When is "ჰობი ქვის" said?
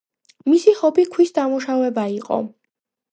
0.79-1.33